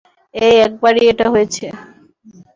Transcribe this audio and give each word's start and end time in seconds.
এই 0.35 0.55
একবারই 0.65 1.03
এটা 1.11 1.25
হয়েছে। 1.33 1.65